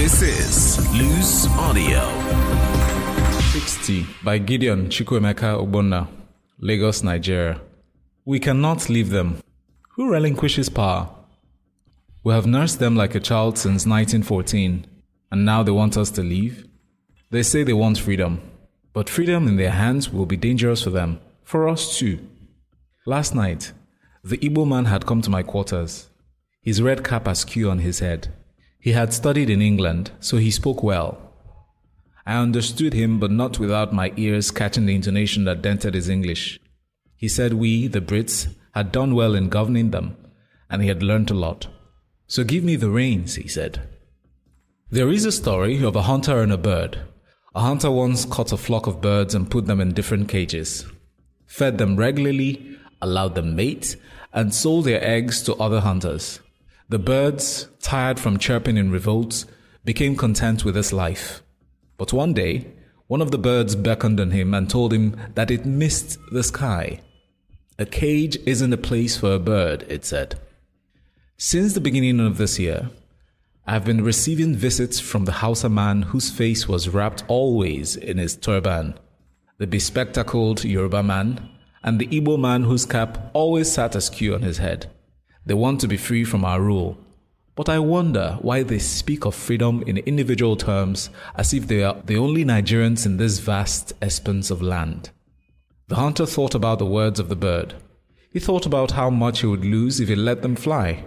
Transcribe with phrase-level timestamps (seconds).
[0.00, 2.00] This is Loose Audio.
[3.52, 6.08] 60 by Gideon Chukwemeka Ogbonna,
[6.58, 7.60] Lagos, Nigeria.
[8.24, 9.42] We cannot leave them.
[9.96, 11.10] Who relinquishes power?
[12.24, 14.86] We have nursed them like a child since 1914,
[15.30, 16.66] and now they want us to leave?
[17.30, 18.40] They say they want freedom,
[18.94, 22.26] but freedom in their hands will be dangerous for them, for us too.
[23.04, 23.72] Last night,
[24.24, 26.08] the Igbo man had come to my quarters,
[26.62, 28.32] his red cap askew on his head.
[28.80, 31.18] He had studied in England, so he spoke well.
[32.26, 36.58] I understood him, but not without my ears catching the intonation that dented his English.
[37.14, 40.16] He said we, the Brits, had done well in governing them,
[40.70, 41.66] and he had learnt a lot.
[42.26, 43.82] So give me the reins, he said.
[44.90, 47.00] There is a story of a hunter and a bird.
[47.54, 50.86] A hunter once caught a flock of birds and put them in different cages,
[51.46, 53.96] fed them regularly, allowed them mate,
[54.32, 56.40] and sold their eggs to other hunters.
[56.90, 59.44] The birds, tired from chirping in revolt,
[59.84, 61.40] became content with this life.
[61.96, 62.66] But one day,
[63.06, 67.00] one of the birds beckoned on him and told him that it missed the sky.
[67.78, 70.40] A cage isn't a place for a bird, it said.
[71.36, 72.90] Since the beginning of this year,
[73.68, 78.34] I've been receiving visits from the Hausa man whose face was wrapped always in his
[78.34, 78.98] turban,
[79.58, 81.50] the bespectacled Yoruba man,
[81.84, 84.90] and the Igbo man whose cap always sat askew on his head.
[85.46, 86.98] They want to be free from our rule.
[87.54, 92.00] But I wonder why they speak of freedom in individual terms as if they are
[92.04, 95.10] the only Nigerians in this vast expanse of land.
[95.88, 97.74] The hunter thought about the words of the bird.
[98.32, 101.04] He thought about how much he would lose if he let them fly.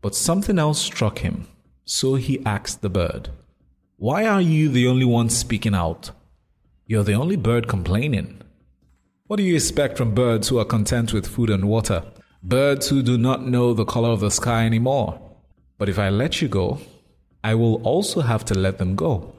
[0.00, 1.46] But something else struck him,
[1.84, 3.28] so he asked the bird,
[3.96, 6.10] Why are you the only one speaking out?
[6.86, 8.40] You're the only bird complaining.
[9.26, 12.04] What do you expect from birds who are content with food and water?
[12.46, 15.18] Birds who do not know the color of the sky anymore.
[15.78, 16.78] But if I let you go,
[17.42, 19.34] I will also have to let them go.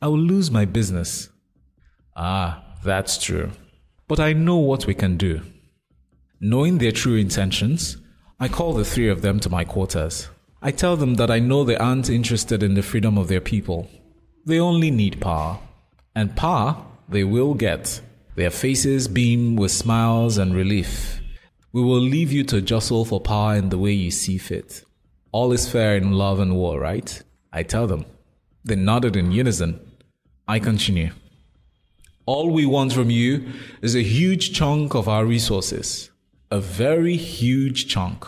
[0.00, 1.28] I will lose my business.
[2.16, 3.50] Ah, that's true.
[4.08, 5.42] But I know what we can do.
[6.40, 7.98] Knowing their true intentions,
[8.40, 10.30] I call the three of them to my quarters.
[10.62, 13.90] I tell them that I know they aren't interested in the freedom of their people.
[14.46, 15.58] They only need power.
[16.14, 18.00] And power they will get.
[18.34, 21.20] Their faces beam with smiles and relief.
[21.76, 24.82] We will leave you to jostle for power in the way you see fit.
[25.30, 27.22] All is fair in love and war, right?
[27.52, 28.06] I tell them.
[28.64, 29.80] They nodded in unison.
[30.48, 31.10] I continue.
[32.24, 36.10] All we want from you is a huge chunk of our resources.
[36.50, 38.24] A very huge chunk.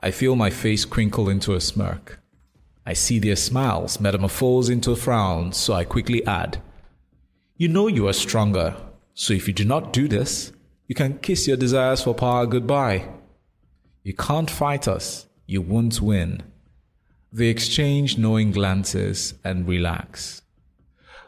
[0.00, 2.20] I feel my face crinkle into a smirk.
[2.86, 6.62] I see their smiles metamorphose into a frown, so I quickly add,
[7.56, 8.76] You know you are stronger,
[9.12, 10.52] so if you do not do this,
[10.86, 13.08] you can kiss your desires for power goodbye.
[14.02, 16.42] You can't fight us, you won't win.
[17.32, 20.42] They exchange knowing glances and relax.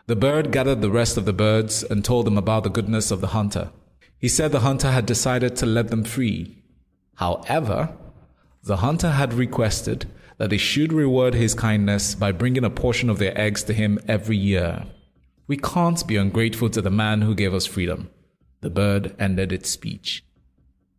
[0.07, 3.21] The bird gathered the rest of the birds and told them about the goodness of
[3.21, 3.71] the hunter.
[4.19, 6.63] He said the hunter had decided to let them free.
[7.17, 7.97] However,
[8.63, 10.07] the hunter had requested
[10.39, 13.99] that they should reward his kindness by bringing a portion of their eggs to him
[14.07, 14.85] every year.
[15.47, 18.11] We can't be ungrateful to the man who gave us freedom.
[18.67, 20.25] The bird ended its speech.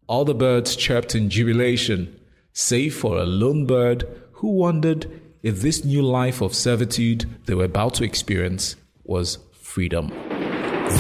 [0.08, 2.18] All the birds chirped in jubilation,
[2.54, 7.66] save for a lone bird who wondered if this new life of servitude they were
[7.66, 10.08] about to experience was freedom.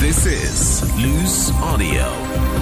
[0.01, 2.56] This is Loose Audio.